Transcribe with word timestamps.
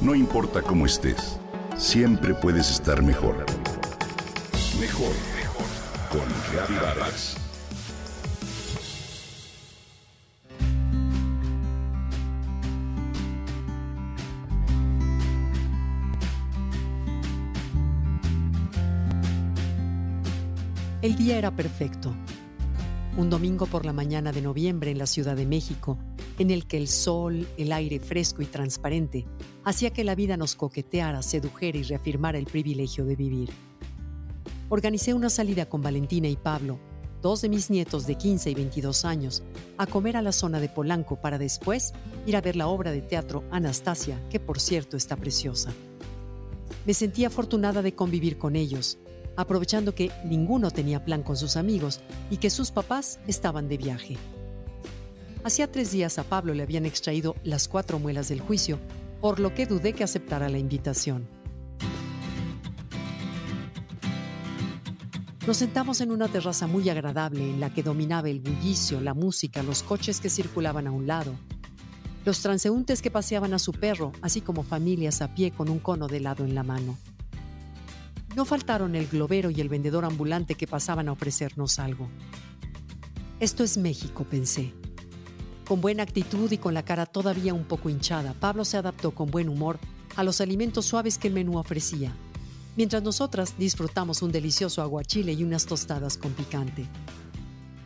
No 0.00 0.14
importa 0.14 0.62
cómo 0.62 0.86
estés, 0.86 1.38
siempre 1.76 2.32
puedes 2.32 2.70
estar 2.70 3.02
mejor. 3.02 3.44
Mejor, 4.80 5.12
mejor. 5.36 5.66
Con 6.10 6.26
Reavivadas. 6.54 7.36
El 21.02 21.16
día 21.16 21.36
era 21.36 21.50
perfecto. 21.50 22.14
Un 23.18 23.28
domingo 23.28 23.66
por 23.66 23.84
la 23.84 23.92
mañana 23.92 24.32
de 24.32 24.40
noviembre 24.40 24.90
en 24.90 24.98
la 24.98 25.06
Ciudad 25.06 25.36
de 25.36 25.44
México, 25.44 25.98
en 26.40 26.50
el 26.50 26.66
que 26.66 26.78
el 26.78 26.88
sol, 26.88 27.46
el 27.58 27.70
aire 27.70 28.00
fresco 28.00 28.40
y 28.40 28.46
transparente 28.46 29.26
hacía 29.62 29.90
que 29.90 30.04
la 30.04 30.14
vida 30.14 30.38
nos 30.38 30.54
coqueteara, 30.54 31.20
sedujera 31.20 31.76
y 31.76 31.82
reafirmara 31.82 32.38
el 32.38 32.46
privilegio 32.46 33.04
de 33.04 33.14
vivir. 33.14 33.50
Organicé 34.70 35.12
una 35.12 35.28
salida 35.28 35.66
con 35.66 35.82
Valentina 35.82 36.28
y 36.28 36.36
Pablo, 36.36 36.78
dos 37.20 37.42
de 37.42 37.50
mis 37.50 37.68
nietos 37.68 38.06
de 38.06 38.14
15 38.14 38.52
y 38.52 38.54
22 38.54 39.04
años, 39.04 39.42
a 39.76 39.86
comer 39.86 40.16
a 40.16 40.22
la 40.22 40.32
zona 40.32 40.60
de 40.60 40.70
Polanco 40.70 41.20
para 41.20 41.36
después 41.36 41.92
ir 42.24 42.34
a 42.38 42.40
ver 42.40 42.56
la 42.56 42.68
obra 42.68 42.90
de 42.90 43.02
teatro 43.02 43.44
Anastasia, 43.50 44.18
que 44.30 44.40
por 44.40 44.60
cierto 44.60 44.96
está 44.96 45.16
preciosa. 45.16 45.74
Me 46.86 46.94
sentí 46.94 47.26
afortunada 47.26 47.82
de 47.82 47.94
convivir 47.94 48.38
con 48.38 48.56
ellos, 48.56 48.96
aprovechando 49.36 49.94
que 49.94 50.10
ninguno 50.24 50.70
tenía 50.70 51.04
plan 51.04 51.22
con 51.22 51.36
sus 51.36 51.58
amigos 51.58 52.00
y 52.30 52.38
que 52.38 52.48
sus 52.48 52.70
papás 52.70 53.20
estaban 53.26 53.68
de 53.68 53.76
viaje. 53.76 54.16
Hacía 55.42 55.72
tres 55.72 55.90
días 55.90 56.18
a 56.18 56.24
Pablo 56.24 56.52
le 56.52 56.62
habían 56.62 56.84
extraído 56.84 57.34
las 57.44 57.66
cuatro 57.66 57.98
muelas 57.98 58.28
del 58.28 58.40
juicio, 58.40 58.78
por 59.22 59.40
lo 59.40 59.54
que 59.54 59.64
dudé 59.64 59.94
que 59.94 60.04
aceptara 60.04 60.50
la 60.50 60.58
invitación. 60.58 61.26
Nos 65.46 65.56
sentamos 65.56 66.02
en 66.02 66.12
una 66.12 66.28
terraza 66.28 66.66
muy 66.66 66.88
agradable 66.90 67.42
en 67.42 67.58
la 67.58 67.72
que 67.72 67.82
dominaba 67.82 68.28
el 68.28 68.40
bullicio, 68.40 69.00
la 69.00 69.14
música, 69.14 69.62
los 69.62 69.82
coches 69.82 70.20
que 70.20 70.28
circulaban 70.28 70.86
a 70.86 70.90
un 70.90 71.06
lado, 71.06 71.34
los 72.26 72.42
transeúntes 72.42 73.00
que 73.00 73.10
paseaban 73.10 73.54
a 73.54 73.58
su 73.58 73.72
perro, 73.72 74.12
así 74.20 74.42
como 74.42 74.62
familias 74.62 75.22
a 75.22 75.34
pie 75.34 75.52
con 75.52 75.70
un 75.70 75.78
cono 75.78 76.06
de 76.06 76.18
helado 76.18 76.44
en 76.44 76.54
la 76.54 76.62
mano. 76.62 76.98
No 78.36 78.44
faltaron 78.44 78.94
el 78.94 79.08
globero 79.08 79.50
y 79.50 79.60
el 79.62 79.70
vendedor 79.70 80.04
ambulante 80.04 80.54
que 80.54 80.66
pasaban 80.66 81.08
a 81.08 81.12
ofrecernos 81.12 81.78
algo. 81.78 82.10
Esto 83.40 83.64
es 83.64 83.78
México, 83.78 84.24
pensé. 84.28 84.74
Con 85.70 85.80
buena 85.80 86.02
actitud 86.02 86.50
y 86.50 86.58
con 86.58 86.74
la 86.74 86.84
cara 86.84 87.06
todavía 87.06 87.54
un 87.54 87.62
poco 87.62 87.90
hinchada, 87.90 88.34
Pablo 88.34 88.64
se 88.64 88.76
adaptó 88.76 89.12
con 89.12 89.30
buen 89.30 89.48
humor 89.48 89.78
a 90.16 90.24
los 90.24 90.40
alimentos 90.40 90.84
suaves 90.84 91.16
que 91.16 91.28
el 91.28 91.34
menú 91.34 91.58
ofrecía, 91.58 92.12
mientras 92.74 93.04
nosotras 93.04 93.54
disfrutamos 93.56 94.20
un 94.22 94.32
delicioso 94.32 94.82
aguachile 94.82 95.32
y 95.32 95.44
unas 95.44 95.66
tostadas 95.66 96.18
con 96.18 96.32
picante. 96.32 96.88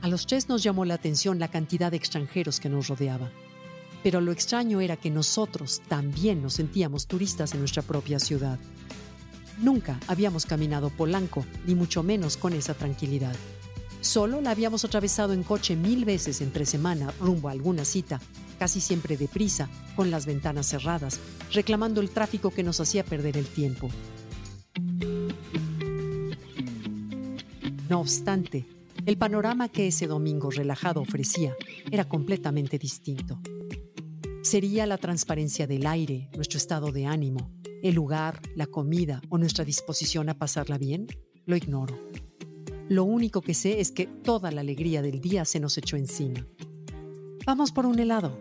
A 0.00 0.06
los 0.06 0.28
tres 0.28 0.48
nos 0.48 0.62
llamó 0.62 0.84
la 0.84 0.94
atención 0.94 1.40
la 1.40 1.48
cantidad 1.48 1.90
de 1.90 1.96
extranjeros 1.96 2.60
que 2.60 2.68
nos 2.68 2.86
rodeaba. 2.86 3.32
Pero 4.04 4.20
lo 4.20 4.30
extraño 4.30 4.80
era 4.80 4.96
que 4.96 5.10
nosotros 5.10 5.82
también 5.88 6.40
nos 6.40 6.52
sentíamos 6.52 7.08
turistas 7.08 7.52
en 7.52 7.58
nuestra 7.58 7.82
propia 7.82 8.20
ciudad. 8.20 8.60
Nunca 9.58 9.98
habíamos 10.06 10.46
caminado 10.46 10.88
Polanco, 10.90 11.44
ni 11.66 11.74
mucho 11.74 12.04
menos 12.04 12.36
con 12.36 12.52
esa 12.52 12.74
tranquilidad. 12.74 13.34
Solo 14.02 14.40
la 14.40 14.50
habíamos 14.50 14.84
atravesado 14.84 15.32
en 15.32 15.44
coche 15.44 15.76
mil 15.76 16.04
veces 16.04 16.40
entre 16.40 16.66
semana 16.66 17.14
rumbo 17.20 17.48
a 17.48 17.52
alguna 17.52 17.84
cita, 17.84 18.20
casi 18.58 18.80
siempre 18.80 19.16
deprisa, 19.16 19.70
con 19.94 20.10
las 20.10 20.26
ventanas 20.26 20.66
cerradas, 20.66 21.20
reclamando 21.52 22.00
el 22.00 22.10
tráfico 22.10 22.50
que 22.50 22.64
nos 22.64 22.80
hacía 22.80 23.04
perder 23.04 23.36
el 23.36 23.46
tiempo. 23.46 23.88
No 27.88 28.00
obstante, 28.00 28.66
el 29.06 29.16
panorama 29.18 29.68
que 29.68 29.86
ese 29.86 30.08
domingo 30.08 30.50
relajado 30.50 31.00
ofrecía 31.00 31.54
era 31.92 32.08
completamente 32.08 32.78
distinto. 32.78 33.40
Sería 34.42 34.84
la 34.84 34.98
transparencia 34.98 35.68
del 35.68 35.86
aire, 35.86 36.28
nuestro 36.34 36.58
estado 36.58 36.90
de 36.90 37.06
ánimo, 37.06 37.52
el 37.84 37.94
lugar, 37.94 38.40
la 38.56 38.66
comida 38.66 39.22
o 39.28 39.38
nuestra 39.38 39.64
disposición 39.64 40.28
a 40.28 40.34
pasarla 40.38 40.76
bien, 40.76 41.06
lo 41.46 41.54
ignoro. 41.54 41.96
Lo 42.92 43.04
único 43.04 43.40
que 43.40 43.54
sé 43.54 43.80
es 43.80 43.90
que 43.90 44.06
toda 44.06 44.50
la 44.50 44.60
alegría 44.60 45.00
del 45.00 45.22
día 45.22 45.46
se 45.46 45.58
nos 45.60 45.78
echó 45.78 45.96
encima. 45.96 46.46
Vamos 47.46 47.72
por 47.72 47.86
un 47.86 47.98
helado, 47.98 48.38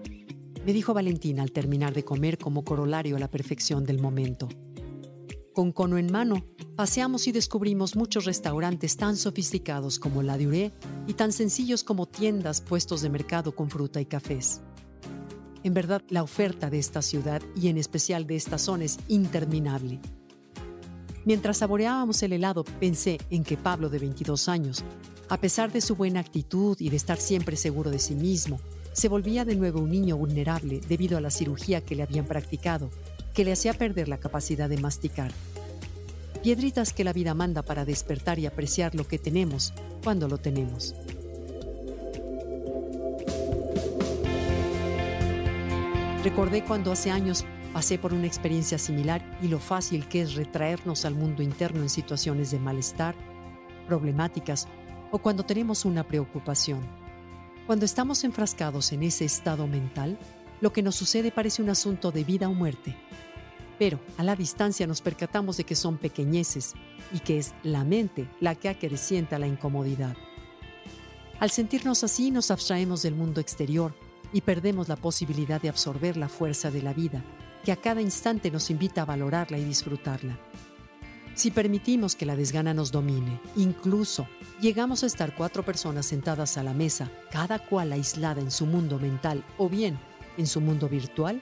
me 0.66 0.73
dijo 0.73 0.94
Valentina 0.94 1.41
al 1.41 1.53
terminar 1.53 1.94
de 1.94 2.03
comer 2.03 2.38
como 2.38 2.66
corolario 2.66 3.16
a 3.16 3.19
la 3.19 3.31
perfección 3.31 3.85
del 3.85 4.01
momento. 4.01 4.50
Con 5.53 5.72
cono 5.72 5.97
en 5.97 6.12
mano, 6.12 6.45
paseamos 6.75 7.28
y 7.28 7.31
descubrimos 7.31 7.95
muchos 7.95 8.25
restaurantes 8.25 8.97
tan 8.97 9.16
sofisticados 9.16 10.00
como 10.00 10.22
la 10.22 10.38
de 10.38 10.47
Uré 10.47 10.72
y 11.07 11.13
tan 11.13 11.31
sencillos 11.31 11.85
como 11.85 12.06
tiendas, 12.09 12.59
puestos 12.59 13.01
de 13.01 13.09
mercado 13.09 13.56
con 13.56 13.69
fruta 13.69 14.01
y 14.01 14.06
cafés. 14.06 14.59
En 15.63 15.73
verdad, 15.73 16.01
la 16.09 16.23
oferta 16.23 16.69
de 16.69 16.79
esta 16.79 17.01
ciudad 17.01 17.41
y 17.56 17.69
en 17.69 17.78
especial 17.78 18.28
de 18.28 18.35
esta 18.35 18.57
zona 18.57 18.83
es 18.83 19.00
interminable. 19.07 20.01
Mientras 21.24 21.58
saboreábamos 21.58 22.24
el 22.24 22.34
helado, 22.34 22.64
pensé 22.64 23.20
en 23.30 23.44
que 23.44 23.56
Pablo, 23.56 23.90
de 23.90 24.00
22 24.00 24.50
años, 24.50 24.84
a 25.30 25.38
pesar 25.38 25.72
de 25.72 25.82
su 25.82 25.96
buena 25.96 26.20
actitud 26.20 26.76
y 26.80 26.90
de 26.90 26.96
estar 26.96 27.18
siempre 27.18 27.56
seguro 27.56 27.92
de 27.92 28.00
sí 28.00 28.16
mismo, 28.16 28.59
se 28.92 29.08
volvía 29.08 29.46
de 29.46 29.56
nuevo 29.56 29.80
un 29.80 29.92
niño 29.92 30.18
vulnerable 30.18 30.81
debido 30.88 31.18
a 31.18 31.22
la 31.22 31.30
cirugía 31.30 31.81
que 31.81 31.96
le 31.96 32.04
habían 32.04 32.26
practicado, 32.26 32.90
que 33.34 33.46
le 33.46 33.52
hacía 33.52 33.74
perder 33.74 34.08
la 34.08 34.18
capacidad 34.18 34.68
de 34.68 34.78
masticar. 34.78 35.31
Piedritas 36.42 36.92
que 36.92 37.04
la 37.04 37.14
vida 37.14 37.36
manda 37.36 37.62
para 37.62 37.86
despertar 37.86 38.40
y 38.40 38.48
apreciar 38.48 38.96
lo 38.96 39.08
que 39.08 39.20
tenemos 39.20 39.74
cuando 40.04 40.28
lo 40.28 40.40
tenemos. 40.40 40.96
Recordé 46.24 46.64
cuando 46.64 46.92
hace 46.92 47.12
años 47.12 47.46
Pasé 47.74 47.98
por 47.98 48.14
una 48.14 48.28
experiencia 48.28 48.78
similar 48.78 49.24
y 49.42 49.48
lo 49.48 49.58
fácil 49.58 50.06
que 50.09 50.22
es 50.22 50.36
retraernos 50.36 51.06
al 51.06 51.16
mundo 51.16 51.42
interno 51.42 51.82
en 51.82 51.90
situaciones 51.90 52.52
de 52.52 52.59
malestar, 52.59 53.16
problemáticas 53.88 54.68
o 55.09 55.20
cuando 55.20 55.44
tenemos 55.44 55.86
una 55.86 56.06
preocupación. 56.06 56.81
Cuando 57.66 57.86
estamos 57.86 58.26
enfrascados 58.26 58.92
en 58.92 59.04
ese 59.04 59.24
estado 59.24 59.68
mental, 59.68 60.20
lo 60.60 60.74
que 60.74 60.84
nos 60.84 60.96
sucede 60.96 61.31
parece 61.31 61.62
un 61.62 61.70
asunto 61.70 62.12
de 62.12 62.26
vida 62.26 62.50
o 62.50 62.54
muerte. 62.54 62.98
Pero 63.80 64.02
a 64.18 64.24
la 64.24 64.36
distancia 64.36 64.86
nos 64.86 65.02
percatamos 65.02 65.56
de 65.56 65.64
que 65.64 65.76
son 65.76 65.98
pequeñeces 65.98 66.74
y 67.14 67.20
que 67.20 67.38
es 67.38 67.54
la 67.64 67.86
mente 67.86 68.28
la 68.42 68.54
que 68.56 68.68
acrecienta 68.68 69.40
la 69.40 69.48
incomodidad. 69.48 70.18
Al 71.40 71.52
sentirnos 71.52 72.04
así 72.04 72.31
nos 72.31 72.52
abstraemos 72.52 73.02
del 73.02 73.16
mundo 73.16 73.40
exterior 73.40 73.96
y 74.34 74.42
perdemos 74.42 74.90
la 74.90 74.98
posibilidad 74.98 75.62
de 75.62 75.70
absorber 75.70 76.18
la 76.18 76.28
fuerza 76.28 76.70
de 76.70 76.81
la 76.81 76.94
vida 76.94 77.24
que 77.64 77.72
a 77.72 77.76
cada 77.76 78.02
instante 78.02 78.52
nos 78.52 78.70
invita 78.70 79.02
a 79.02 79.06
valorarla 79.06 79.58
y 79.58 79.64
disfrutarla. 79.64 80.38
Si 81.34 81.50
permitimos 81.50 82.16
que 82.16 82.26
la 82.26 82.36
desgana 82.36 82.74
nos 82.74 82.92
domine, 82.92 83.40
incluso 83.56 84.28
llegamos 84.60 85.04
a 85.04 85.06
estar 85.06 85.34
cuatro 85.34 85.64
personas 85.64 86.06
sentadas 86.06 86.58
a 86.58 86.64
la 86.64 86.74
mesa, 86.74 87.10
cada 87.32 87.60
cual 87.60 87.94
aislada 87.94 88.42
en 88.42 88.52
su 88.52 88.66
mundo 88.66 89.00
mental 89.00 89.46
o 89.58 89.70
bien 89.70 89.98
en 90.38 90.46
su 90.46 90.60
mundo 90.60 90.90
virtual, 90.90 91.42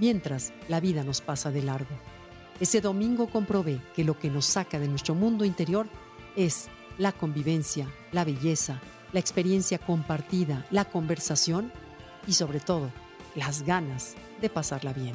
mientras 0.00 0.52
la 0.68 0.80
vida 0.80 1.04
nos 1.04 1.20
pasa 1.20 1.50
de 1.50 1.62
largo. 1.62 1.94
Ese 2.58 2.80
domingo 2.80 3.28
comprobé 3.28 3.80
que 3.94 4.04
lo 4.04 4.18
que 4.18 4.30
nos 4.30 4.46
saca 4.46 4.78
de 4.78 4.88
nuestro 4.88 5.14
mundo 5.14 5.44
interior 5.44 5.86
es 6.36 6.68
la 6.98 7.12
convivencia, 7.12 7.88
la 8.12 8.24
belleza, 8.24 8.80
la 9.12 9.20
experiencia 9.20 9.78
compartida, 9.78 10.66
la 10.70 10.84
conversación 10.84 11.72
y 12.26 12.34
sobre 12.34 12.60
todo 12.60 12.90
las 13.34 13.62
ganas 13.62 14.14
de 14.40 14.50
pasarla 14.50 14.92
bien. 14.92 15.14